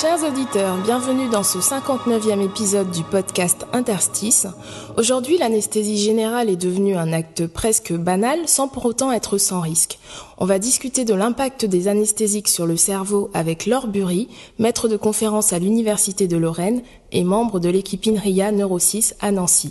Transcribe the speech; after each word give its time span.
Chers 0.00 0.24
auditeurs, 0.24 0.76
bienvenue 0.78 1.28
dans 1.28 1.44
ce 1.44 1.58
59e 1.58 2.44
épisode 2.44 2.90
du 2.90 3.04
podcast 3.04 3.64
Interstice. 3.72 4.48
Aujourd'hui, 4.96 5.38
l'anesthésie 5.38 5.98
générale 5.98 6.50
est 6.50 6.56
devenue 6.56 6.96
un 6.96 7.12
acte 7.12 7.46
presque 7.46 7.92
banal 7.92 8.40
sans 8.48 8.66
pour 8.66 8.86
autant 8.86 9.12
être 9.12 9.38
sans 9.38 9.60
risque. 9.60 10.00
On 10.38 10.46
va 10.46 10.58
discuter 10.58 11.04
de 11.04 11.14
l'impact 11.14 11.64
des 11.64 11.86
anesthésiques 11.86 12.48
sur 12.48 12.66
le 12.66 12.76
cerveau 12.76 13.30
avec 13.34 13.66
Laure 13.66 13.86
Bury, 13.86 14.28
maître 14.58 14.88
de 14.88 14.96
conférence 14.96 15.52
à 15.52 15.60
l'Université 15.60 16.26
de 16.26 16.38
Lorraine 16.38 16.82
et 17.12 17.22
membre 17.22 17.60
de 17.60 17.68
l'équipe 17.68 18.04
INRIA 18.04 18.50
Neuro6 18.50 19.14
à 19.20 19.30
Nancy. 19.30 19.70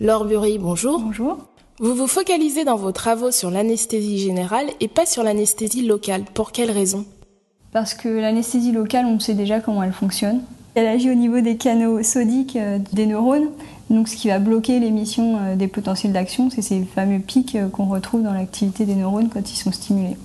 Laure 0.00 0.24
Bury, 0.24 0.58
bonjour. 0.58 0.98
Bonjour. 1.00 1.36
Vous 1.78 1.94
vous 1.94 2.06
focalisez 2.06 2.64
dans 2.64 2.76
vos 2.76 2.92
travaux 2.92 3.32
sur 3.32 3.50
l'anesthésie 3.50 4.18
générale 4.18 4.70
et 4.80 4.88
pas 4.88 5.04
sur 5.04 5.22
l'anesthésie 5.22 5.86
locale. 5.86 6.24
Pour 6.32 6.52
quelle 6.52 6.70
raison? 6.70 7.04
Parce 7.72 7.94
que 7.94 8.08
l'anesthésie 8.08 8.72
locale, 8.72 9.06
on 9.06 9.20
sait 9.20 9.34
déjà 9.34 9.60
comment 9.60 9.82
elle 9.82 9.92
fonctionne. 9.92 10.40
Elle 10.74 10.86
agit 10.86 11.10
au 11.10 11.14
niveau 11.14 11.40
des 11.40 11.56
canaux 11.56 12.02
sodiques 12.02 12.56
euh, 12.56 12.78
des 12.92 13.06
neurones, 13.06 13.48
donc 13.90 14.06
ce 14.08 14.16
qui 14.16 14.28
va 14.28 14.38
bloquer 14.38 14.78
l'émission 14.78 15.36
euh, 15.38 15.56
des 15.56 15.66
potentiels 15.66 16.12
d'action, 16.12 16.50
c'est 16.50 16.62
ces 16.62 16.82
fameux 16.82 17.18
pics 17.18 17.56
euh, 17.56 17.68
qu'on 17.68 17.86
retrouve 17.86 18.22
dans 18.22 18.32
l'activité 18.32 18.84
des 18.84 18.94
neurones 18.94 19.28
quand 19.28 19.50
ils 19.50 19.56
sont 19.56 19.72
stimulés. 19.72 20.16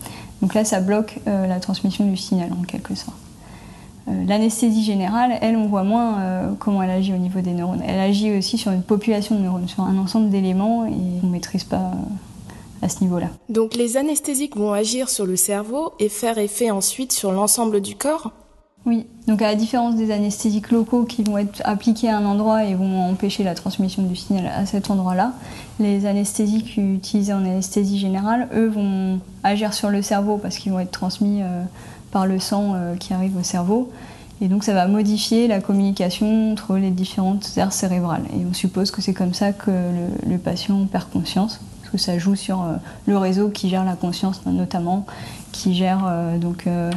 Donc 0.42 0.54
là, 0.54 0.64
ça 0.64 0.82
bloque 0.82 1.20
la 1.26 1.58
transmission 1.62 2.06
du 2.06 2.18
signal 2.18 2.50
en 2.52 2.64
quelque 2.64 2.96
sorte. 2.96 3.16
L'anesthésie 4.28 4.84
générale, 4.84 5.32
elle, 5.40 5.56
on 5.56 5.68
voit 5.68 5.86
moins 5.86 6.54
comment 6.60 6.84
elle 6.84 6.90
agit 6.90 7.14
au 7.14 7.18
niveau 7.18 7.40
des 7.40 7.54
neurones. 7.54 7.82
Elle 7.88 8.02
agit 8.02 8.38
aussi 8.38 8.58
sur 8.58 8.74
une 8.74 8.84
population 8.84 9.38
de 9.38 9.42
neurones, 9.42 9.70
sur 9.70 9.84
un 9.84 9.98
ensemble 9.98 10.30
d'éléments 10.30 10.86
et 10.86 10.92
on 11.24 11.28
ne 11.28 11.32
maîtrise 11.32 11.64
pas 11.64 11.94
à 12.84 12.90
ce 12.90 13.02
niveau-là. 13.02 13.28
Donc 13.50 13.76
les 13.76 13.98
anesthésiques 13.98 14.58
vont 14.58 14.74
agir 14.74 15.10
sur 15.10 15.26
le 15.26 15.36
cerveau 15.36 15.94
et 16.00 16.10
faire 16.10 16.38
effet 16.38 16.70
ensuite 16.70 17.12
sur 17.12 17.32
l'ensemble 17.32 17.82
du 17.82 17.96
corps? 17.96 18.32
Oui, 18.86 19.08
donc 19.28 19.42
à 19.42 19.48
la 19.48 19.56
différence 19.56 19.96
des 19.96 20.12
anesthésiques 20.12 20.70
locaux 20.70 21.06
qui 21.06 21.24
vont 21.24 21.38
être 21.38 21.62
appliqués 21.64 22.10
à 22.10 22.18
un 22.18 22.26
endroit 22.26 22.66
et 22.66 22.76
vont 22.76 23.02
empêcher 23.02 23.46
la 23.46 23.56
transmission 23.56 24.04
du 24.04 24.16
signal 24.18 24.48
à 24.48 24.66
cet 24.66 24.90
endroit-là, 24.90 25.32
les 25.80 26.06
anesthésiques 26.06 26.76
utilisés 26.76 27.32
en 27.32 27.46
anesthésie 27.46 27.98
générale, 27.98 28.50
eux, 28.54 28.68
vont 28.68 29.22
agir 29.44 29.74
sur 29.74 29.90
le 29.90 30.02
cerveau 30.02 30.38
parce 30.38 30.58
qu'ils 30.58 30.74
vont 30.74 30.82
être 30.82 30.92
transmis 30.92 31.42
euh, 31.42 31.64
par 32.12 32.26
le 32.26 32.40
sang 32.40 32.74
euh, 32.76 32.96
qui 32.98 33.14
arrive 33.14 33.38
au 33.38 33.44
cerveau. 33.44 33.90
Et 34.42 34.50
donc 34.50 34.66
ça 34.66 34.74
va 34.74 34.88
modifier 34.88 35.48
la 35.48 35.62
communication 35.62 36.52
entre 36.52 36.76
les 36.76 36.92
différentes 36.92 37.50
aires 37.56 37.72
cérébrales. 37.72 38.26
Et 38.34 38.46
on 38.46 38.54
suppose 38.54 38.92
que 38.92 39.02
c'est 39.02 39.14
comme 39.14 39.34
ça 39.34 39.54
que 39.54 39.72
le, 39.72 40.30
le 40.30 40.38
patient 40.38 40.86
perd 40.88 41.10
conscience 41.10 41.62
que 41.94 42.00
ça 42.00 42.18
joue 42.18 42.36
sur 42.36 42.64
euh, 42.64 42.74
le 43.06 43.18
réseau 43.18 43.50
qui 43.50 43.70
gère 43.70 43.86
la 43.86 43.96
conscience 43.96 44.42
notamment, 44.48 45.06
qui 45.52 45.76
gère 45.76 46.04
euh, 46.08 46.40
donc 46.40 46.66
euh, 46.66 46.92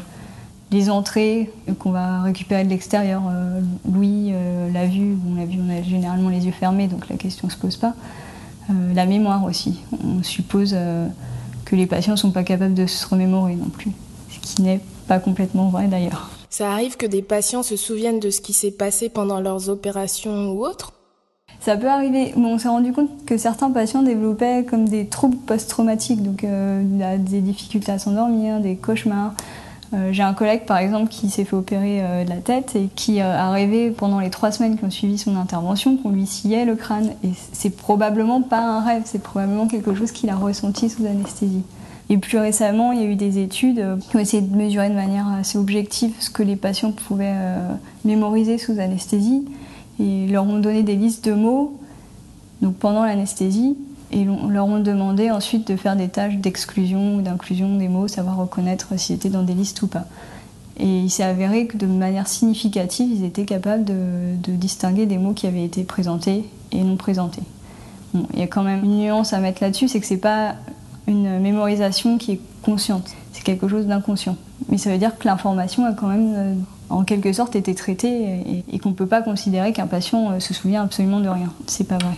les 0.73 0.89
entrées 0.89 1.53
qu'on 1.79 1.91
va 1.91 2.23
récupérer 2.23 2.65
de 2.65 2.71
l'extérieur, 2.71 3.23
l'ouïe, 3.89 4.35
la 4.75 4.87
vue, 4.87 5.17
on 5.31 5.41
a 5.41 5.45
vu, 5.45 5.61
on 5.65 5.71
a 5.71 5.81
généralement 5.81 6.29
les 6.29 6.45
yeux 6.45 6.53
fermés, 6.53 6.89
donc 6.89 7.09
la 7.09 7.17
question 7.17 7.47
ne 7.47 7.53
se 7.53 7.57
pose 7.57 7.77
pas. 7.77 7.95
la 8.93 9.07
mémoire 9.07 9.45
aussi. 9.45 9.79
On 10.05 10.25
suppose 10.25 10.77
que 11.65 11.77
les 11.77 11.87
patients 11.87 12.15
ne 12.15 12.19
sont 12.19 12.33
pas 12.33 12.43
capables 12.43 12.75
de 12.75 12.87
se 12.87 13.07
remémorer 13.07 13.55
non 13.55 13.69
plus, 13.69 13.93
ce 14.29 14.41
qui 14.41 14.63
n'est 14.63 14.81
pas 15.07 15.21
complètement 15.21 15.69
vrai 15.69 15.87
d'ailleurs. 15.87 16.31
Ça 16.51 16.73
arrive 16.73 16.97
que 16.97 17.07
des 17.07 17.23
patients 17.23 17.63
se 17.63 17.77
souviennent 17.77 18.19
de 18.19 18.31
ce 18.31 18.41
qui 18.41 18.53
s'est 18.53 18.73
passé 18.73 19.09
pendant 19.09 19.39
leurs 19.39 19.69
opérations 19.69 20.51
ou 20.51 20.67
autres 20.67 20.96
ça 21.67 21.77
peut 21.77 21.89
arriver. 21.89 22.33
on 22.37 22.59
s'est 22.59 22.69
rendu 22.69 22.93
compte 22.93 23.11
que 23.27 23.37
certains 23.37 23.73
patients 23.73 24.05
développaient 24.05 24.65
comme 24.65 24.89
des 24.89 25.07
troubles 25.07 25.37
post-traumatiques, 25.37 26.23
donc 26.23 26.45
euh, 26.45 26.81
des 27.19 27.41
difficultés 27.41 27.91
à 27.91 27.99
s'endormir, 27.99 28.61
des 28.61 28.77
cauchemars. 28.77 29.35
Euh, 29.93 30.11
j'ai 30.13 30.23
un 30.23 30.33
collègue 30.33 30.65
par 30.65 30.79
exemple 30.79 31.09
qui 31.09 31.29
s'est 31.29 31.45
fait 31.45 31.57
opérer 31.57 32.05
euh, 32.05 32.23
de 32.23 32.29
la 32.29 32.37
tête 32.37 32.77
et 32.77 32.89
qui 32.95 33.21
a 33.21 33.51
rêvé 33.51 33.91
pendant 33.91 34.21
les 34.21 34.31
trois 34.31 34.53
semaines 34.53 34.79
qui 34.79 34.85
ont 34.85 34.93
suivi 34.93 35.19
son 35.19 35.35
intervention 35.35 35.97
qu'on 35.97 36.11
lui 36.11 36.27
sciait 36.27 36.65
le 36.65 36.77
crâne. 36.77 37.11
Et 37.25 37.31
c'est 37.53 37.77
probablement 37.77 38.43
pas 38.43 38.61
un 38.61 38.81
rêve, 38.85 39.03
c'est 39.05 39.23
probablement 39.23 39.67
quelque 39.67 39.93
chose 39.93 40.13
qu'il 40.13 40.31
a 40.31 40.37
ressenti 40.37 40.89
sous 40.89 41.05
anesthésie. 41.05 41.65
Et 42.11 42.19
plus 42.19 42.39
récemment, 42.39 42.93
il 42.93 43.01
y 43.01 43.03
a 43.03 43.07
eu 43.07 43.17
des 43.17 43.41
études 43.41 43.85
qui 44.09 44.17
ont 44.17 44.21
essayé 44.21 44.41
de 44.41 44.57
mesurer 44.57 44.89
de 44.89 44.95
manière 44.95 45.27
assez 45.27 45.59
objective 45.59 46.13
ce 46.21 46.31
que 46.31 46.45
les 46.45 46.55
patients 46.55 46.93
pouvaient 46.93 47.35
mémoriser 48.05 48.57
sous 48.57 48.79
anesthésie 48.79 49.45
et 50.01 50.27
leur 50.27 50.45
ont 50.45 50.59
donné 50.59 50.83
des 50.83 50.97
listes 50.97 51.25
de 51.25 51.33
mots 51.33 51.79
donc 52.63 52.77
pendant 52.77 53.05
l'anesthésie 53.05 53.77
et 54.13 54.25
leur 54.25 54.67
ont 54.67 54.79
demandé 54.79 55.31
ensuite 55.31 55.67
de 55.67 55.77
faire 55.77 55.97
des 55.97 56.09
tâches 56.09 56.37
d'exclusion 56.37 57.17
ou 57.17 57.23
d'inclusion 57.23 57.77
des 57.77 57.89
mots, 57.89 58.09
savoir 58.09 58.37
reconnaître 58.37 58.99
s'ils 58.99 59.17
étaient 59.17 59.31
dans 59.31 59.43
des 59.43 59.55
listes 59.55 59.83
ou 59.83 59.89
pas. 59.89 60.05
Et 60.79 61.01
il 61.01 61.11
s'est 61.11 61.25
avéré 61.25 61.67
que 61.67 61.77
de 61.77 61.87
manière 61.87 62.29
significative, 62.29 63.11
ils 63.11 63.25
étaient 63.25 63.45
capables 63.45 63.85
de, 63.85 64.53
distinguer 64.53 65.07
des 65.07 65.19
mots 65.19 65.33
qui 65.33 65.47
avaient 65.47 65.65
été 65.65 65.83
présentés 65.83 66.45
et 66.71 66.83
non 66.83 66.97
présentés. 66.97 67.43
il 68.15 68.39
y 68.39 68.43
a 68.43 68.47
quand 68.47 68.63
même 68.63 68.85
une 68.85 68.99
nuance 68.99 69.33
à 69.33 69.41
mettre 69.41 69.63
là-dessus, 69.63 69.89
c'est 69.89 70.01
que 70.01 70.07
c'est 70.07 70.17
pas 70.17 70.55
une 71.09 71.41
mémorisation 71.41 72.19
qui 72.19 72.33
est 72.33 72.41
consciente, 72.63 73.11
c'est 73.33 73.43
quelque 73.43 73.69
chose 73.69 73.87
d'inconscient. 73.87 74.37
Mais 74.69 74.79
ça 74.79 74.91
veut 74.91 74.99
dire 74.99 75.19
que 75.19 75.27
l'information 75.27 75.85
a 75.85 75.93
quand 75.93 76.09
même 76.09 76.33
euh, 76.35 76.55
en 76.91 77.05
quelque 77.05 77.33
sorte 77.33 77.57
été 77.57 77.75
traité 77.75 78.63
et, 78.73 78.79
qu'on 78.79 78.91
ne 78.91 78.95
peut 78.95 79.07
pas 79.07 79.23
considérer 79.23 79.73
qu'un 79.73 79.87
patient 79.87 80.33
euh, 80.33 80.41
se 80.41 80.55
souvient 80.55 80.83
absolument 80.83 81.21
de 81.21 81.29
rien. 81.29 81.53
C'est 81.67 81.89
pas 81.89 81.99
vrai. 81.99 82.17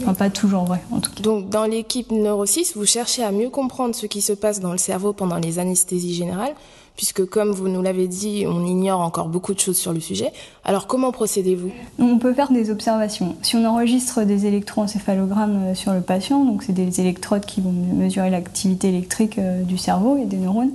Enfin, 0.00 0.14
pas 0.14 0.30
toujours 0.30 0.64
vrai, 0.64 0.80
en 0.92 1.00
tout 1.00 1.10
cas. 1.12 1.22
Donc, 1.22 1.48
dans 1.48 1.64
l'équipe 1.64 2.10
Neuro6, 2.12 2.74
vous 2.76 2.86
cherchez 2.86 3.24
à 3.24 3.32
mieux 3.32 3.50
comprendre 3.50 3.94
ce 3.94 4.06
qui 4.06 4.20
se 4.20 4.32
passe 4.32 4.60
dans 4.60 4.72
le 4.72 4.78
cerveau 4.78 5.12
pendant 5.12 5.36
les 5.36 5.58
anesthésies 5.58 6.14
générales, 6.14 6.54
puisque, 6.94 7.24
comme 7.26 7.50
vous 7.50 7.68
nous 7.68 7.82
l'avez 7.82 8.06
dit, 8.06 8.44
on 8.46 8.64
ignore 8.64 9.00
encore 9.00 9.28
beaucoup 9.28 9.54
de 9.54 9.60
choses 9.60 9.76
sur 9.76 9.92
le 9.92 9.98
sujet. 9.98 10.32
Alors, 10.64 10.86
comment 10.86 11.10
procédez-vous? 11.10 11.72
On 11.98 12.18
peut 12.18 12.32
faire 12.32 12.52
des 12.52 12.70
observations. 12.70 13.34
Si 13.42 13.56
on 13.56 13.64
enregistre 13.64 14.22
des 14.22 14.46
électroencéphalogrammes 14.46 15.62
euh, 15.66 15.74
sur 15.74 15.92
le 15.92 16.00
patient, 16.00 16.44
donc 16.44 16.62
c'est 16.62 16.72
des 16.72 17.00
électrodes 17.00 17.44
qui 17.44 17.60
vont 17.60 17.72
mesurer 17.72 18.30
l'activité 18.30 18.88
électrique 18.88 19.38
euh, 19.38 19.62
du 19.62 19.78
cerveau 19.78 20.16
et 20.16 20.26
des 20.26 20.36
neurones, 20.36 20.72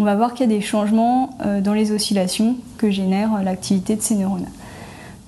on 0.00 0.04
va 0.04 0.16
voir 0.16 0.32
qu'il 0.32 0.50
y 0.50 0.54
a 0.54 0.56
des 0.56 0.62
changements 0.62 1.36
euh, 1.44 1.60
dans 1.60 1.74
les 1.74 1.92
oscillations 1.92 2.56
que 2.78 2.90
génère 2.90 3.34
euh, 3.34 3.42
l'activité 3.42 3.96
de 3.96 4.00
ces 4.00 4.14
neurones. 4.14 4.48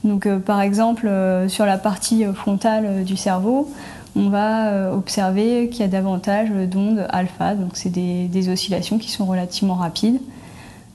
Donc, 0.02 0.24
euh, 0.24 0.38
par 0.38 0.62
exemple, 0.62 1.10
sur 1.48 1.66
la 1.66 1.76
partie 1.76 2.24
frontale 2.34 3.04
du 3.04 3.16
cerveau, 3.16 3.70
on 4.16 4.30
va 4.30 4.92
observer 4.92 5.68
qu'il 5.68 5.80
y 5.80 5.84
a 5.84 5.88
davantage 5.88 6.50
d'ondes 6.50 7.06
alpha, 7.10 7.54
donc 7.54 7.72
c'est 7.74 7.90
des, 7.90 8.48
oscillations 8.48 8.98
qui 8.98 9.10
sont 9.10 9.24
relativement 9.24 9.74
rapides. 9.74 10.20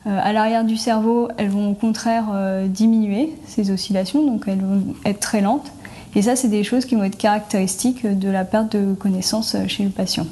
à 0.05 0.33
l'arrière 0.33 0.63
du 0.63 0.77
cerveau, 0.77 1.27
elles 1.37 1.49
vont 1.49 1.71
au 1.71 1.73
contraire 1.73 2.25
diminuer, 2.67 3.33
ces 3.47 3.71
oscillations, 3.71 4.23
donc 4.23 4.43
elles 4.47 4.61
vont 4.61 4.83
être 5.03 5.19
très 5.19 5.41
lentes. 5.41 5.71
Et 6.15 6.21
ça, 6.21 6.35
c'est 6.35 6.47
des 6.47 6.63
choses 6.63 6.85
qui 6.85 6.93
vont 6.93 7.05
être 7.05 7.17
caractéristiques 7.17 8.05
de 8.05 8.29
la 8.29 8.45
perte 8.45 8.75
de 8.75 8.93
connaissance 8.93 9.55
chez 9.67 9.83
le 9.83 9.89
patient. 9.89 10.27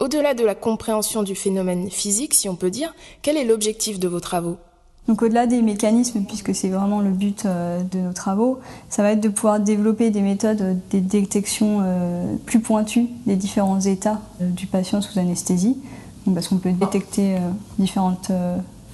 Au-delà 0.00 0.32
de 0.32 0.46
la 0.46 0.54
compréhension 0.54 1.22
du 1.22 1.34
phénomène 1.34 1.90
physique, 1.90 2.32
si 2.32 2.48
on 2.48 2.56
peut 2.56 2.70
dire, 2.70 2.94
quel 3.20 3.36
est 3.36 3.44
l'objectif 3.44 4.00
de 4.00 4.08
vos 4.08 4.18
travaux? 4.18 4.56
Donc 5.08 5.20
au-delà 5.20 5.46
des 5.46 5.60
mécanismes, 5.60 6.22
puisque 6.22 6.54
c'est 6.54 6.70
vraiment 6.70 7.00
le 7.00 7.10
but 7.10 7.44
euh, 7.44 7.82
de 7.82 7.98
nos 7.98 8.14
travaux, 8.14 8.60
ça 8.88 9.02
va 9.02 9.12
être 9.12 9.20
de 9.20 9.28
pouvoir 9.28 9.60
développer 9.60 10.10
des 10.10 10.22
méthodes 10.22 10.80
de 10.90 10.98
détection 11.00 11.80
euh, 11.82 12.34
plus 12.46 12.60
pointues 12.60 13.08
des 13.26 13.36
différents 13.36 13.80
états 13.80 14.22
euh, 14.40 14.48
du 14.48 14.66
patient 14.66 15.02
sous 15.02 15.18
anesthésie, 15.18 15.76
parce 16.32 16.48
qu'on 16.48 16.56
peut 16.56 16.72
détecter 16.72 17.36
différentes 17.78 18.30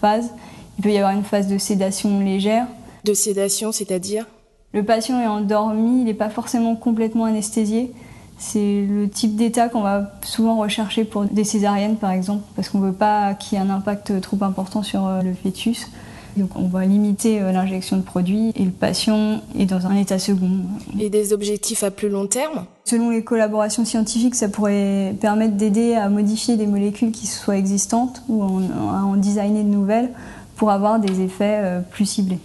phases. 0.01 0.31
Il 0.79 0.83
peut 0.83 0.93
y 0.93 0.99
avoir 0.99 1.13
une 1.13 1.25
phase 1.25 1.47
de 1.47 1.59
sédation 1.59 2.19
légère. 2.19 2.67
De 3.05 3.15
sédation, 3.15 3.71
c'est-à-dire? 3.73 4.27
Le 4.73 4.85
patient 4.85 5.21
est 5.21 5.27
endormi, 5.27 6.01
il 6.01 6.05
n'est 6.05 6.15
pas 6.15 6.31
forcément 6.31 6.77
complètement 6.77 7.27
anesthésié, 7.27 7.93
c'est 8.39 8.87
le 8.89 9.09
type 9.09 9.37
d'état 9.37 9.69
qu'on 9.69 9.83
va 9.83 10.13
souvent 10.23 10.57
rechercher 10.57 11.05
pour 11.05 11.25
des 11.25 11.45
césariennes, 11.45 11.97
par 11.97 12.11
exemple, 12.11 12.45
parce 12.55 12.69
qu'on 12.69 12.79
ne 12.79 12.87
veut 12.87 12.93
pas 12.93 13.35
qu'il 13.35 13.59
y 13.59 13.61
ait 13.61 13.65
un 13.65 13.71
impact 13.71 14.21
trop 14.21 14.39
important 14.43 14.83
sur 14.83 15.07
euh, 15.07 15.23
le 15.23 15.33
fœtus. 15.35 15.89
Donc 16.37 16.51
on 16.55 16.69
va 16.69 16.85
limiter 16.85 17.41
euh, 17.41 17.51
l'injection 17.51 17.97
de 17.97 18.03
produits 18.03 18.53
et 18.55 18.65
le 18.65 18.71
patient 18.71 19.41
est 19.59 19.65
dans 19.65 19.87
un 19.87 19.97
état 19.97 20.19
second. 20.19 20.51
Et 20.99 21.09
des 21.09 21.33
objectifs 21.33 21.83
à 21.83 21.91
plus 21.91 22.11
long 22.11 22.27
terme? 22.27 22.67
Selon 22.85 23.11
les 23.11 23.25
collaborations 23.25 23.87
scientifiques, 23.87 24.35
ça 24.35 24.49
pourrait 24.49 25.15
permettre 25.19 25.55
d'aider 25.55 25.95
à 25.95 26.11
modifier 26.11 26.57
des 26.57 26.67
molécules 26.67 27.13
qui 27.13 27.27
soient 27.27 27.57
existantes 27.57 28.23
ou 28.29 28.43
à 28.43 29.03
en 29.03 29.17
designer 29.17 29.65
de 29.65 29.69
nouvelles 29.69 30.11
pour 30.57 30.71
avoir 30.71 30.99
des 31.01 31.23
effets 31.23 31.61
euh, 31.63 31.81
plus 31.81 32.07
ciblés. 32.07 32.39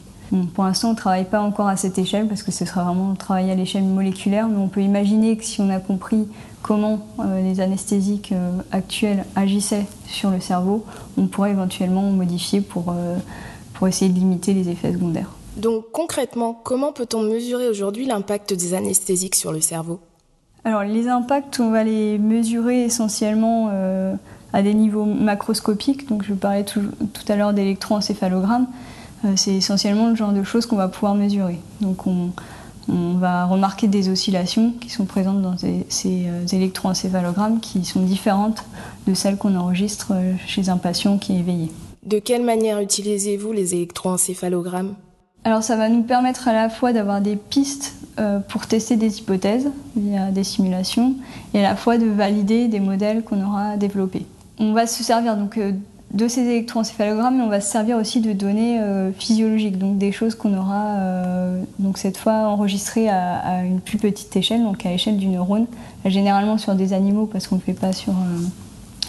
Pour 0.54 0.64
l'instant, 0.64 0.90
on 0.90 0.92
ne 0.92 0.98
travaille 0.98 1.26
pas 1.26 1.42
encore 1.42 1.68
à 1.68 1.76
cette 1.76 1.98
échelle 1.98 2.28
parce 2.28 2.44
que 2.44 2.52
ce 2.52 2.64
sera 2.66 2.84
vraiment 2.84 3.14
travailler 3.16 3.52
à 3.52 3.56
l'échelle 3.56 3.84
moléculaire, 3.84 4.48
mais 4.48 4.58
on 4.58 4.70
peut 4.70 4.82
imaginer 4.82 5.36
que 5.36 5.44
si 5.44 5.60
on 5.60 5.70
a 5.70 5.80
compris 5.80 6.28
comment 6.62 7.06
euh, 7.20 7.42
les 7.42 7.60
anesthésiques 7.60 8.32
euh, 8.32 8.52
actuels 8.72 9.26
agissaient 9.36 9.86
sur 10.08 10.30
le 10.30 10.40
cerveau, 10.40 10.86
on 11.18 11.28
pourrait 11.28 11.52
éventuellement 11.52 12.04
modifier 12.04 12.62
pour, 12.62 12.94
euh, 12.96 13.18
pour 13.74 13.88
essayer 13.88 14.10
de 14.10 14.18
limiter 14.18 14.54
les 14.54 14.70
effets 14.70 14.94
secondaires. 14.94 15.32
Donc 15.58 15.92
concrètement, 15.92 16.54
comment 16.54 16.94
peut-on 16.94 17.24
mesurer 17.24 17.68
aujourd'hui 17.68 18.06
l'impact 18.06 18.54
des 18.54 18.74
anesthésiques 18.74 19.36
sur 19.36 19.52
le 19.52 19.60
cerveau? 19.60 20.00
Alors 20.64 20.84
les 20.84 21.10
impacts, 21.10 21.60
on 21.60 21.72
va 21.72 21.84
les 21.84 22.18
mesurer 22.18 22.86
essentiellement 22.86 23.70
à 24.54 24.62
des 24.62 24.74
niveaux 24.74 25.06
macroscopiques. 25.06 26.08
Donc 26.08 26.24
je 26.24 26.34
parlais 26.34 26.64
tout, 26.64 26.84
tout 27.14 27.24
à 27.28 27.36
l'heure 27.36 27.52
d'électroencéphalogramme. 27.52 28.68
C'est 29.36 29.54
essentiellement 29.54 30.10
le 30.10 30.16
genre 30.16 30.32
de 30.32 30.44
choses 30.44 30.66
qu'on 30.66 30.78
va 30.78 30.88
pouvoir 30.88 31.14
mesurer. 31.16 31.60
Donc 31.80 32.08
on, 32.08 32.32
on 32.90 33.14
va 33.14 33.46
remarquer 33.46 33.88
des 33.88 34.10
oscillations 34.10 34.74
qui 34.80 34.90
sont 34.90 35.06
présentes 35.06 35.42
dans 35.42 35.56
ces, 35.58 35.86
euh, 36.28 36.46
électroencéphalogrammes 36.52 37.60
qui 37.60 37.86
sont 37.86 38.02
différentes 38.02 38.64
de 39.08 39.14
celles 39.14 39.38
qu'on 39.38 39.56
enregistre 39.56 40.14
euh, 40.14 40.34
chez 40.48 40.70
un 40.70 40.78
patient 40.78 41.18
qui 41.18 41.34
est 41.34 41.40
éveillé. 41.40 41.72
De 42.04 42.20
quelle 42.20 42.44
manière 42.44 42.80
utilisez-vous 42.80 43.52
les 43.52 43.76
électroencéphalogrammes? 43.76 44.96
Alors 45.44 45.64
ça 45.64 45.76
va 45.76 45.90
nous 45.90 46.04
permettre 46.04 46.48
à 46.48 46.54
la 46.54 46.70
fois 46.70 46.94
d'avoir 46.94 47.22
des 47.22 47.36
pistes 47.36 47.96
euh, 48.20 48.40
pour 48.40 48.68
tester 48.68 48.96
des 48.96 49.20
hypothèses 49.20 49.70
via 49.96 50.32
des 50.32 50.44
simulations 50.44 51.16
et 51.54 51.60
à 51.60 51.70
la 51.70 51.76
fois 51.76 51.98
de 51.98 52.06
valider 52.06 52.68
des 52.68 52.80
modèles 52.80 53.24
qu'on 53.24 53.44
aura 53.44 53.78
développés. 53.78 54.26
On 54.60 54.74
va 54.74 54.86
se 54.86 55.04
servir 55.04 55.38
donc 55.38 55.58
de 56.14 56.28
ces 56.28 56.42
électroencéphalogrammes, 56.42 57.38
mais 57.38 57.44
on 57.44 57.50
va 57.50 57.62
se 57.62 57.72
servir 57.72 57.98
aussi 57.98 58.20
de 58.20 58.34
données 58.34 58.80
euh, 58.82 59.12
physiologiques, 59.14 59.78
donc 59.78 59.98
des 59.98 60.12
choses 60.12 60.36
qu'on 60.36 60.58
aura 60.58 60.98
euh, 60.98 61.64
donc 61.80 61.98
cette 61.98 62.18
fois 62.18 62.34
enregistrées 62.34 63.08
à, 63.10 63.64
une 63.64 63.80
plus 63.80 63.98
petite 63.98 64.36
échelle, 64.36 64.64
donc 64.64 64.86
à 64.86 64.90
l'échelle 64.90 65.18
du 65.18 65.28
neurone, 65.28 65.68
généralement 66.06 66.58
sur 66.58 66.76
des 66.76 66.94
animaux 66.94 67.28
parce 67.28 67.48
qu'on 67.48 67.56
ne 67.56 67.62
le 67.62 67.66
fait 67.66 67.80
pas 67.80 67.94
sur, 67.94 68.12
euh, 68.12 68.40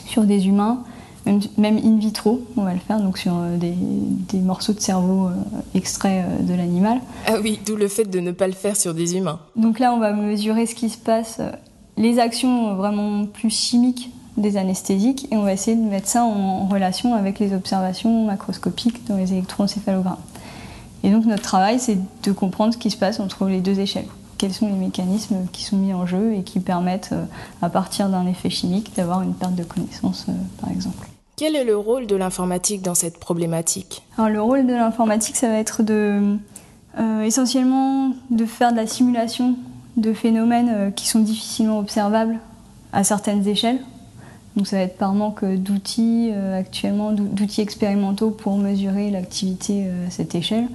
sur 0.07 0.23
des 0.25 0.47
humains, 0.47 0.85
même, 1.27 1.41
même, 1.57 1.79
in 1.79 1.99
vitro, 1.99 2.43
on 2.57 2.63
va 2.63 2.75
le 2.75 2.81
faire, 2.81 3.01
donc 3.01 3.19
sur 3.19 3.33
des, 3.57 3.75
des, 3.77 4.39
morceaux 4.39 4.73
de 4.73 4.81
cerveau 4.81 5.29
extraits 5.73 6.25
de 6.45 6.53
l'animal. 6.53 7.01
Ah 7.29 7.35
oui, 7.41 7.61
d'où 7.65 7.77
le 7.77 7.87
fait 7.87 8.05
de 8.05 8.19
ne 8.19 8.33
pas 8.33 8.49
le 8.49 8.55
faire 8.55 8.77
sur 8.77 8.93
des 8.93 9.17
humains. 9.17 9.39
Donc 9.55 9.79
là, 9.79 9.95
on 9.95 10.01
va 10.01 10.13
mesurer 10.13 10.67
ce 10.67 10.75
qui 10.75 10.91
se 10.91 10.99
passe, 10.99 11.41
les 11.97 12.19
actions 12.19 12.75
vraiment 12.75 13.25
plus 13.27 13.51
chimiques 13.51 14.11
des 14.37 14.57
anesthésiques 14.57 15.29
et 15.31 15.37
on 15.37 15.43
va 15.43 15.53
essayer 15.53 15.77
de 15.77 15.83
mettre 15.83 16.09
ça 16.09 16.25
en, 16.25 16.67
relation 16.67 17.15
avec 17.15 17.39
les 17.39 17.53
observations 17.53 18.25
macroscopiques 18.25 19.07
dans 19.07 19.17
les 19.17 19.33
électroencéphalogrammes. 19.33 20.17
Et 21.05 21.11
donc 21.11 21.27
notre 21.27 21.43
travail, 21.43 21.79
c'est 21.79 21.99
de 22.23 22.33
comprendre 22.33 22.73
ce 22.73 22.79
qui 22.79 22.91
se 22.91 22.97
passe 22.97 23.21
entre 23.21 23.47
les 23.47 23.61
deux 23.61 23.81
échelles. 23.81 24.07
Quels 24.39 24.53
sont 24.53 24.67
les 24.67 24.73
mécanismes 24.73 25.47
qui 25.53 25.65
sont 25.65 25.77
mis 25.77 25.93
en 25.93 26.07
jeu 26.07 26.35
et 26.35 26.43
qui 26.43 26.61
permettent, 26.61 27.11
euh, 27.13 27.25
à 27.61 27.69
partir 27.69 28.09
d'un 28.09 28.27
effet 28.27 28.51
chimique, 28.51 28.95
d'avoir 28.97 29.23
une 29.23 29.35
perte 29.35 29.55
de 29.55 29.63
connaissance, 29.63 30.27
euh, 30.29 30.33
par 30.61 30.71
exemple. 30.71 31.09
Quel 31.37 31.55
est 31.57 31.65
le 31.65 31.77
rôle 31.77 32.07
de 32.07 32.17
l'informatique 32.17 32.83
dans 32.83 32.95
cette 32.95 33.19
problématique? 33.19 34.03
Alors 34.17 34.31
le 34.31 34.43
rôle 34.43 34.67
de 34.67 34.73
l'informatique, 34.73 35.37
ça 35.37 35.49
va 35.49 35.59
être 35.59 35.83
de, 35.83 36.37
euh, 36.99 37.23
essentiellement 37.23 38.13
de 38.31 38.47
faire 38.47 38.73
de 38.73 38.77
la 38.77 38.87
simulation 38.87 39.57
de 39.97 40.13
phénomènes 40.13 40.93
qui 40.95 41.07
sont 41.07 41.21
difficilement 41.21 41.79
observables 41.79 42.39
à 42.93 43.05
certaines 43.05 43.47
échelles. 43.47 43.81
Donc 44.57 44.67
ça 44.67 44.77
va 44.77 44.83
être 44.83 44.99
par 44.99 45.15
manque 45.15 45.45
d'outils 45.45 46.31
euh, 46.33 46.59
actuellement, 46.59 47.13
d'outils 47.13 47.63
expérimentaux 47.63 48.31
pour 48.31 48.59
mesurer 48.59 49.11
l'activité 49.11 49.85
euh, 49.87 50.07
à 50.07 50.11
cette 50.11 50.35
échelle. 50.35 50.69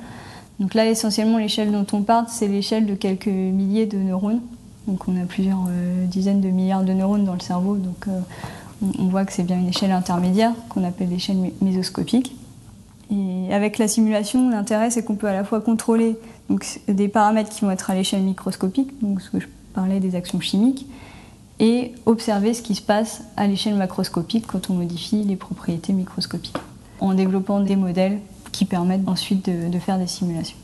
Donc 0.60 0.74
là, 0.74 0.90
essentiellement, 0.90 1.38
l'échelle 1.38 1.72
dont 1.72 1.86
on 1.94 2.02
parle, 2.02 2.26
c'est 2.28 2.48
l'échelle 2.48 2.88
de 2.88 2.96
quelques 2.96 3.28
milliers 3.28 3.86
de 3.86 3.98
neurones. 3.98 4.42
Donc 4.88 5.08
on 5.08 5.22
a 5.22 5.26
plusieurs 5.26 5.66
euh, 5.70 6.06
dizaines 6.06 6.42
de 6.42 6.50
milliards 6.50 6.84
de 6.84 6.94
neurones 6.94 7.26
dans 7.26 7.34
le 7.34 7.40
cerveau, 7.40 7.76
donc 7.76 8.08
on, 8.82 9.08
voit 9.08 9.26
que 9.26 9.34
c'est 9.34 9.44
bien 9.44 9.60
une 9.60 9.68
échelle 9.68 9.92
intermédiaire 9.92 10.54
qu'on 10.70 10.84
appelle 10.84 11.10
l'échelle 11.10 11.38
mésoscopique. 11.62 12.36
Et 13.12 13.54
avec 13.54 13.78
la 13.78 13.88
simulation, 13.88 14.50
l'intérêt 14.50 14.90
c'est 14.90 15.04
qu'on 15.04 15.16
peut 15.16 15.28
à 15.28 15.34
la 15.34 15.44
fois 15.44 15.62
contrôler 15.62 16.18
donc, 16.50 16.66
des 16.88 17.08
paramètres 17.08 17.50
qui 17.50 17.62
vont 17.62 17.72
être 17.72 17.90
à 17.90 17.96
l'échelle 17.96 18.22
microscopique, 18.22 18.90
donc 19.02 19.22
ce 19.22 19.30
que 19.30 19.40
je 19.40 19.48
parlais 19.74 20.00
des 20.00 20.16
actions 20.16 20.40
chimiques, 20.40 20.88
et 21.60 21.94
observer 22.06 22.54
ce 22.54 22.62
qui 22.62 22.76
se 22.76 22.82
passe 22.82 23.24
à 23.36 23.48
l'échelle 23.48 23.76
macroscopique 23.76 24.46
quand 24.48 24.70
on 24.70 24.74
modifie 24.74 25.24
les 25.24 25.36
propriétés 25.36 25.94
microscopiques, 25.94 26.58
en 27.00 27.14
développant 27.14 27.60
des 27.60 27.76
modèles 27.76 28.20
qui 28.52 28.66
permettent 28.66 29.08
ensuite 29.08 29.50
de, 29.50 29.80
faire 29.80 29.98
des 29.98 30.08
simulations. 30.08 30.58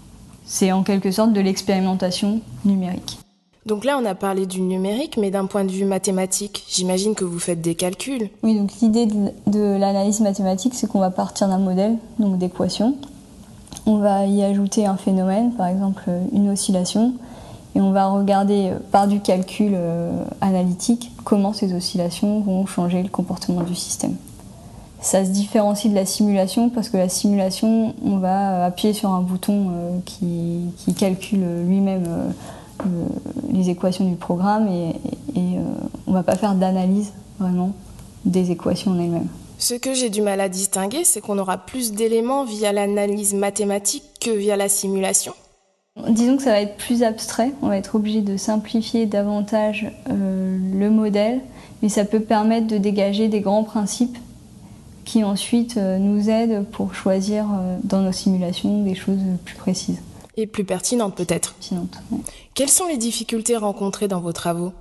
C'est 0.45 0.71
en 0.71 0.83
quelque 0.83 1.11
sorte 1.11 1.33
de 1.33 1.41
l'expérimentation 1.41 2.41
numérique. 2.65 3.19
Donc 3.65 3.85
là, 3.85 3.97
on 3.97 4.05
a 4.05 4.13
parlé 4.13 4.45
du 4.45 4.61
numérique, 4.61 5.17
mais 5.17 5.31
d'un 5.31 5.45
point 5.45 5.63
de 5.63 5.71
vue 5.71 5.85
mathématique, 5.85 6.65
j'imagine 6.69 7.15
que 7.15 7.23
vous 7.23 7.39
faites 7.39 7.61
des 7.61 7.75
calculs. 7.75 8.29
Oui, 8.43 8.57
donc 8.57 8.71
l'idée 8.81 9.05
de, 9.05 9.77
l'analyse 9.77 10.19
mathématique, 10.19 10.73
c'est 10.75 10.87
qu'on 10.87 10.99
va 10.99 11.11
partir 11.11 11.47
d'un 11.47 11.59
modèle, 11.59 11.97
donc 12.19 12.37
d'équations. 12.37 12.97
On 13.85 13.97
va 13.97 14.25
y 14.25 14.43
ajouter 14.43 14.85
un 14.85 14.97
phénomène, 14.97 15.53
par 15.53 15.67
exemple 15.67 16.09
une 16.33 16.49
oscillation, 16.49 17.13
et 17.75 17.81
on 17.81 17.91
va 17.91 18.07
regarder 18.07 18.69
euh, 18.69 18.79
par 18.91 19.07
du 19.07 19.19
calcul 19.19 19.73
euh, 19.75 20.11
analytique 20.41 21.11
comment 21.23 21.53
ces 21.53 21.73
oscillations 21.73 22.41
vont 22.41 22.65
changer 22.65 23.01
le 23.01 23.09
comportement 23.09 23.61
du 23.61 23.75
système. 23.75 24.15
Ça 25.01 25.25
se 25.25 25.31
différencie 25.31 25.91
de 25.91 25.95
la 25.97 26.05
simulation 26.05 26.69
parce 26.69 26.89
que 26.89 26.97
la 26.97 27.09
simulation, 27.09 27.93
on 28.05 28.17
va 28.17 28.65
appuyer 28.65 28.93
sur 28.93 29.09
un 29.13 29.21
bouton 29.21 29.71
euh, 29.71 29.99
qui, 30.05 30.93
calcule 30.97 31.43
lui-même 31.65 32.05
les 33.51 33.69
équations 33.69 34.05
du 34.05 34.15
programme 34.15 34.67
et, 34.67 34.93
on 36.05 36.11
ne 36.11 36.15
va 36.15 36.23
pas 36.23 36.35
faire 36.35 36.53
d'analyse 36.53 37.11
vraiment 37.39 37.71
des 38.25 38.51
équations 38.51 38.91
en 38.91 38.99
elles-mêmes. 38.99 39.27
Ce 39.57 39.73
que 39.73 39.93
j'ai 39.93 40.09
du 40.09 40.21
mal 40.21 40.39
à 40.41 40.49
distinguer, 40.49 41.03
c'est 41.03 41.21
qu'on 41.21 41.39
aura 41.39 41.57
plus 41.57 41.93
d'éléments 41.93 42.45
via 42.45 42.71
l'analyse 42.71 43.33
mathématique 43.33 44.03
que 44.21 44.31
via 44.31 44.55
la 44.55 44.69
simulation. 44.69 45.33
Disons 46.09 46.37
que 46.37 46.43
ça 46.43 46.51
va 46.51 46.59
être 46.59 46.75
plus 46.75 47.03
abstrait, 47.03 47.53
on 47.61 47.67
va 47.67 47.77
être 47.77 47.95
obligé 47.95 48.21
de 48.21 48.35
simplifier 48.35 49.05
davantage 49.05 49.91
euh, 50.09 50.57
le 50.73 50.89
modèle, 50.89 51.41
mais 51.81 51.89
ça 51.89 52.03
peut 52.03 52.19
permettre 52.19 52.65
de 52.65 52.77
dégager 52.77 53.27
des 53.27 53.41
grands 53.41 53.63
principes 53.63 54.17
qui 55.05 55.23
ensuite 55.23 55.77
euh, 55.77 55.99
nous 55.99 56.29
aident 56.29 56.65
pour 56.65 56.95
choisir 56.95 57.45
euh, 57.45 57.77
dans 57.83 58.01
nos 58.01 58.11
simulations 58.11 58.83
des 58.83 58.95
choses 58.95 59.19
plus 59.45 59.55
précises. 59.55 59.99
Et 60.35 60.47
plus 60.47 60.63
pertinentes 60.63 61.15
peut-être. 61.15 61.53
Pertinentes. 61.53 62.01
Quelles 62.55 62.69
sont 62.69 62.87
les 62.87 62.97
difficultés 62.97 63.55
rencontrées 63.55 64.07
dans 64.07 64.19
vos 64.19 64.33
travaux? 64.33 64.73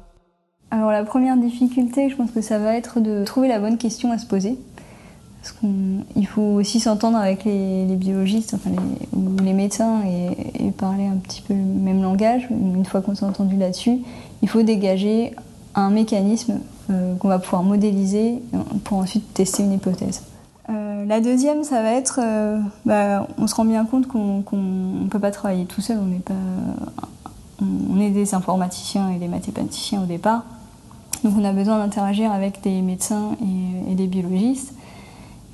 Alors 0.71 0.91
la 0.91 1.05
première 1.05 1.37
difficulté, 1.37 2.09
je 2.09 2.17
pense 2.17 2.31
que 2.31 2.41
ça 2.41 2.59
va 2.59 2.75
être 2.75 3.01
de 3.01 3.25
trouver 3.25 3.49
la 3.49 3.59
bonne 3.59 3.77
question 3.77 4.11
à 4.11 4.17
se 4.17 4.25
poser. 4.25 4.57
Parce 5.43 5.57
qu'il 5.59 6.27
faut 6.29 6.55
aussi 6.55 6.79
s'entendre 6.79 7.19
avec 7.19 7.45
les, 7.45 7.85
biologistes 7.97 8.55
enfin 8.55 8.71
ou 9.13 9.43
les 9.43 9.53
médecins 9.53 10.03
et, 10.05 10.71
parler 10.71 11.07
un 11.07 11.17
petit 11.17 11.43
peu 11.43 11.53
le 11.53 11.61
même 11.61 12.01
langage. 12.01 12.49
Une 12.51 12.85
fois 12.85 13.03
qu'on 13.03 13.15
s'est 13.15 13.27
entendu 13.27 13.57
là-dessus, 13.57 13.99
il 14.41 14.49
faut 14.49 14.63
dégager 14.63 15.35
un 15.75 15.91
mécanisme 15.91 16.61
euh, 16.91 17.15
qu'on 17.17 17.29
va 17.29 17.39
pouvoir 17.39 17.63
modéliser 17.63 18.41
pour 18.85 18.99
ensuite 18.99 19.35
tester 19.35 19.65
une 19.65 19.73
hypothèse. 19.73 20.23
Euh, 20.71 21.05
la 21.07 21.21
deuxième, 21.21 21.65
ça 21.65 21.83
va 21.83 21.93
être, 21.93 22.21
euh, 22.23 22.61
bah, 22.87 23.27
on 23.37 23.47
se 23.47 23.55
rend 23.55 23.65
bien 23.65 23.85
compte 23.85 24.07
qu'on 24.07 24.45
ne 24.49 25.09
peut 25.09 25.19
pas 25.19 25.33
travailler 25.33 25.65
tout 25.65 25.81
seul, 25.81 25.99
on, 27.61 28.01
est 28.01 28.11
des 28.11 28.35
informaticiens 28.35 29.11
et 29.11 29.19
des 29.19 29.29
mathématiciens 29.29 30.03
au 30.03 30.07
départ, 30.07 30.45
donc 31.23 31.35
on 31.39 31.45
a 31.45 31.53
besoin 31.53 31.79
d'interagir 31.79 32.33
avec 32.33 32.63
des 32.63 32.81
médecins 32.81 33.37
et 33.89 33.95
des 33.95 34.07
biologistes. 34.07 34.75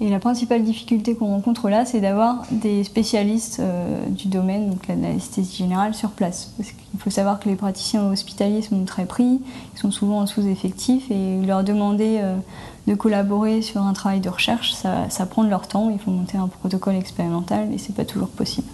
Et 0.00 0.10
la 0.10 0.20
principale 0.20 0.62
difficulté 0.62 1.16
qu'on 1.16 1.26
rencontre 1.26 1.68
là, 1.68 1.84
c'est 1.84 2.00
d'avoir 2.00 2.44
des 2.52 2.84
spécialistes 2.84 3.58
euh, 3.58 4.06
du 4.06 4.28
domaine, 4.28 4.70
donc 4.70 4.86
l'anesthésie 4.86 5.56
générale, 5.56 5.92
sur 5.92 6.10
place. 6.10 6.52
Parce 6.56 6.70
qu'il 6.70 7.00
faut 7.00 7.10
savoir 7.10 7.40
que 7.40 7.48
les 7.48 7.56
praticiens 7.56 8.04
hospitaliers 8.04 8.62
sont 8.62 8.84
très 8.84 9.06
pris, 9.06 9.40
ils 9.74 9.78
sont 9.78 9.90
souvent 9.90 10.20
en 10.20 10.26
sous-effectif, 10.26 11.10
et 11.10 11.44
leur 11.44 11.64
demander 11.64 12.18
euh, 12.20 12.36
de 12.86 12.94
collaborer 12.94 13.60
sur 13.60 13.82
un 13.82 13.92
travail 13.92 14.20
de 14.20 14.28
recherche, 14.28 14.72
ça, 14.72 15.26
prend 15.26 15.42
de 15.42 15.50
leur 15.50 15.66
temps, 15.66 15.90
il 15.90 15.98
faut 15.98 16.12
monter 16.12 16.38
un 16.38 16.46
protocole 16.46 16.94
expérimental, 16.94 17.72
et 17.72 17.78
c'est 17.78 17.94
pas 17.94 18.04
toujours 18.04 18.28
possible. 18.28 18.68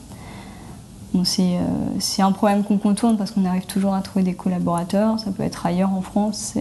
c'est 1.25 1.57
euh, 1.57 2.23
un 2.23 2.33
problème 2.33 2.65
qu'on 2.65 2.77
contourne 2.77 3.17
parce 3.17 3.31
qu'on 3.31 3.47
arrive 3.47 3.65
toujours 3.65 3.95
à 3.95 4.03
trouver 4.03 4.27
des 4.27 4.35
collaborateurs, 4.35 5.19
ça 5.19 5.31
peut 5.31 5.43
être 5.43 5.65
ailleurs 5.65 5.95
en 5.95 6.03
France, 6.03 6.53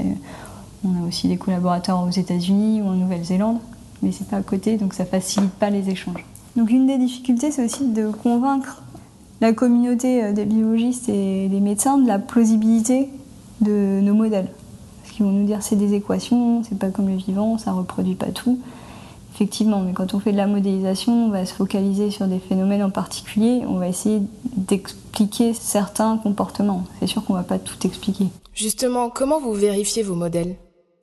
on 0.86 1.04
a 1.04 1.08
aussi 1.08 1.28
des 1.28 1.38
collaborateurs 1.38 2.02
aux 2.02 2.12
États-Unis 2.12 2.82
ou 2.82 2.88
en 2.88 2.94
Nouvelle-Zélande 2.94 3.60
mais 4.04 4.12
c'est 4.12 4.28
pas 4.28 4.38
à 4.38 4.42
côté, 4.42 4.78
donc 4.78 4.94
ça 4.94 5.06
facilite 5.06 5.52
pas 5.52 5.70
les 5.70 5.90
échanges. 5.90 6.26
Donc 6.56 6.70
une 6.70 6.86
des 6.86 6.98
difficultés, 6.98 7.52
c'est 7.52 7.66
aussi 7.66 7.88
de 7.88 8.12
convaincre 8.12 8.84
la 9.42 9.54
communauté 9.54 10.24
euh, 10.24 10.34
des 10.34 10.46
biologistes 10.46 11.10
et 11.10 11.48
des 11.50 11.60
médecins 11.60 11.98
de 11.98 12.08
la 12.08 12.20
plausibilité 12.20 13.10
de 13.62 14.00
nos 14.02 14.14
modèles. 14.14 14.50
Parce 15.02 15.16
qu'ils 15.16 15.26
vont 15.26 15.32
nous 15.32 15.46
dire 15.46 15.62
c'est 15.62 15.76
des 15.76 15.94
équations, 15.94 16.64
c'est 16.64 16.78
pas 16.78 16.90
comme 16.90 17.10
le 17.10 17.16
vivant, 17.16 17.58
ça 17.58 17.72
reproduit 17.72 18.16
pas 18.16 18.28
tout. 18.28 18.60
Effectivement, 19.34 19.82
mais 19.82 19.94
quand 19.94 20.14
on 20.14 20.20
fait 20.20 20.32
de 20.32 20.38
la 20.38 20.46
modélisation, 20.46 21.26
on 21.26 21.30
va 21.30 21.46
se 21.46 21.54
focaliser 21.54 22.12
sur 22.12 22.28
des 22.28 22.38
phénomènes 22.38 22.84
en 22.84 22.92
particulier, 22.92 23.64
on 23.68 23.78
va 23.78 23.88
essayer 23.88 24.22
d'expliquer 24.56 25.56
certains 25.56 26.18
comportements. 26.18 26.84
C'est 27.00 27.08
sûr 27.08 27.26
qu'on 27.26 27.34
ne 27.34 27.40
va 27.40 27.44
pas 27.44 27.58
tout 27.58 27.88
expliquer. 27.88 28.28
Justement, 28.54 29.10
comment 29.10 29.40
vous 29.40 29.54
vérifiez 29.54 30.04
vos 30.04 30.14
modèles? 30.14 30.56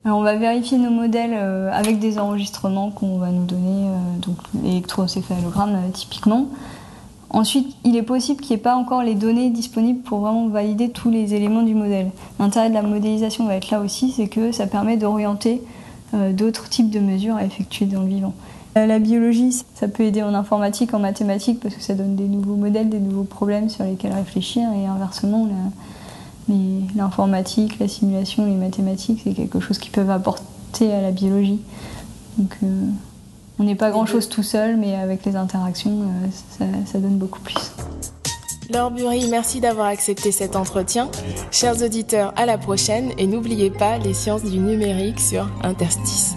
On 0.03 0.21
va 0.23 0.35
vérifier 0.35 0.79
nos 0.79 0.89
modèles 0.89 1.35
euh, 1.35 1.71
avec 1.71 1.99
des 1.99 2.17
enregistrements 2.17 2.89
qu'on 2.89 3.19
va 3.19 3.29
nous 3.29 3.45
donner, 3.45 3.87
euh, 3.87 4.17
donc 4.19 4.35
l'électroencéphalogramme 4.63 5.75
euh, 5.75 5.89
typiquement. 5.93 6.47
Ensuite, 7.29 7.75
il 7.83 7.95
est 7.95 8.01
possible 8.01 8.41
qu'il 8.41 8.55
n'y 8.55 8.61
ait 8.61 8.63
pas 8.63 8.75
encore 8.75 9.03
les 9.03 9.13
données 9.13 9.51
disponibles 9.51 10.01
pour 10.01 10.21
vraiment 10.21 10.47
valider 10.47 10.89
tous 10.89 11.11
les 11.11 11.35
éléments 11.35 11.61
du 11.61 11.75
modèle. 11.75 12.09
L'intérêt 12.39 12.69
de 12.69 12.73
la 12.73 12.81
modélisation 12.81 13.45
va 13.45 13.55
être 13.55 13.69
là 13.69 13.79
aussi, 13.79 14.11
c'est 14.11 14.27
que 14.27 14.51
ça 14.51 14.65
permet 14.65 14.97
d'orienter 14.97 15.61
d'autres 16.31 16.67
types 16.67 16.89
de 16.89 16.99
mesures 16.99 17.35
à 17.35 17.45
effectuer 17.45 17.85
dans 17.85 18.01
le 18.01 18.07
vivant. 18.07 18.33
La 18.75 18.99
biologie, 18.99 19.63
ça 19.75 19.87
peut 19.87 20.03
aider 20.03 20.21
en 20.21 20.33
informatique, 20.33 20.93
en 20.93 20.99
mathématiques, 20.99 21.61
parce 21.61 21.73
que 21.73 21.81
ça 21.81 21.93
donne 21.93 22.17
des 22.17 22.27
nouveaux 22.27 22.57
modèles, 22.57 22.89
des 22.89 22.99
nouveaux 22.99 23.23
problèmes 23.23 23.69
sur 23.69 23.85
lesquels 23.85 24.11
réfléchir, 24.11 24.67
et 24.73 24.85
inversement, 24.85 25.47
l'informatique, 26.95 27.79
la 27.79 27.87
simulation, 27.87 28.45
les 28.45 28.55
mathématiques, 28.55 29.21
c'est 29.23 29.33
quelque 29.33 29.59
chose 29.59 29.77
qui 29.77 29.89
peuvent 29.89 30.09
apporter 30.09 30.91
à 30.91 31.01
la 31.01 31.11
biologie. 31.11 31.59
Donc, 32.37 32.57
euh, 32.63 32.85
on 33.59 33.63
n'est 33.63 33.75
pas 33.75 33.91
grand-chose 33.91 34.27
tout 34.27 34.43
seul, 34.43 34.77
mais 34.77 34.95
avec 34.95 35.25
les 35.25 35.35
interactions, 35.35 36.07
ça, 36.57 36.65
ça 36.85 36.99
donne 36.99 37.17
beaucoup 37.17 37.39
plus. 37.39 37.71
Laure 38.71 38.91
Bury, 38.91 39.27
merci 39.29 39.59
d'avoir 39.59 39.87
accepté 39.87 40.31
cet 40.31 40.55
entretien. 40.55 41.09
Chers 41.51 41.81
auditeurs, 41.83 42.33
à 42.37 42.45
la 42.45 42.57
prochaine 42.57 43.11
et 43.17 43.27
n'oubliez 43.27 43.69
pas 43.69 43.97
les 43.97 44.13
sciences 44.13 44.43
du 44.43 44.59
numérique 44.59 45.19
sur 45.19 45.47
Interstice. 45.61 46.35